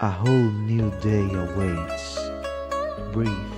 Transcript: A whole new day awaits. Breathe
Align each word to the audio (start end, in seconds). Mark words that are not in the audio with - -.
A 0.00 0.08
whole 0.08 0.52
new 0.52 0.92
day 1.00 1.28
awaits. 1.34 2.20
Breathe 3.12 3.57